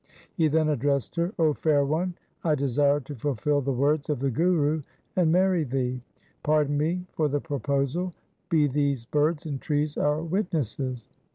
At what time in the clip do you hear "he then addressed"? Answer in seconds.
0.33-1.15